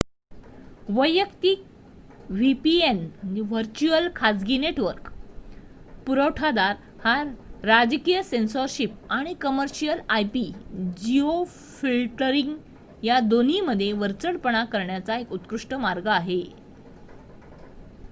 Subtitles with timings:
[0.89, 1.65] वैयक्तिक
[2.35, 3.01] vpn
[3.41, 5.11] virtual खाजगी network
[6.07, 7.13] पुरवठादार हा
[7.63, 11.35] राजकीय सेन्सॉरशिप आणि कमर्शियल ip-जिओफिल्टरिंग
[13.03, 16.39] या दोन्हींमध्ये वरचढपणा करण्याचा एक उत्कृष्ट मार्ग आहे